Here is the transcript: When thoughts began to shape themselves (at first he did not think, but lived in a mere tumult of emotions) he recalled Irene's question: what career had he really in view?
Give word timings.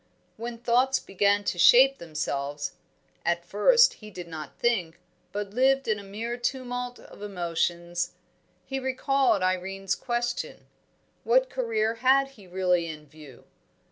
When 0.35 0.57
thoughts 0.57 0.97
began 0.97 1.43
to 1.43 1.59
shape 1.59 1.99
themselves 1.99 2.71
(at 3.23 3.45
first 3.45 3.93
he 4.01 4.09
did 4.09 4.27
not 4.27 4.57
think, 4.57 4.99
but 5.31 5.51
lived 5.51 5.87
in 5.87 5.99
a 5.99 6.03
mere 6.03 6.37
tumult 6.37 6.97
of 6.97 7.21
emotions) 7.21 8.15
he 8.65 8.79
recalled 8.79 9.43
Irene's 9.43 9.93
question: 9.93 10.65
what 11.23 11.51
career 11.51 11.93
had 12.01 12.29
he 12.29 12.47
really 12.47 12.87
in 12.87 13.05
view? 13.05 13.43